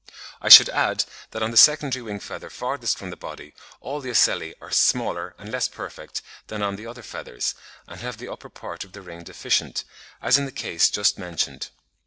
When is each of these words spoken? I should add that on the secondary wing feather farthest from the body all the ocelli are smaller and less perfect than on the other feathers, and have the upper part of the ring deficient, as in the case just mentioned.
I 0.41 0.49
should 0.49 0.69
add 0.69 1.05
that 1.29 1.43
on 1.43 1.51
the 1.51 1.57
secondary 1.57 2.01
wing 2.01 2.19
feather 2.19 2.49
farthest 2.49 2.97
from 2.97 3.11
the 3.11 3.15
body 3.15 3.53
all 3.81 4.01
the 4.01 4.09
ocelli 4.09 4.55
are 4.59 4.71
smaller 4.71 5.35
and 5.37 5.51
less 5.51 5.67
perfect 5.67 6.23
than 6.47 6.63
on 6.63 6.75
the 6.75 6.87
other 6.87 7.03
feathers, 7.03 7.53
and 7.87 8.01
have 8.01 8.17
the 8.17 8.27
upper 8.27 8.49
part 8.49 8.83
of 8.83 8.93
the 8.93 9.03
ring 9.03 9.23
deficient, 9.23 9.83
as 10.19 10.39
in 10.39 10.45
the 10.45 10.51
case 10.51 10.89
just 10.89 11.19
mentioned. 11.19 11.69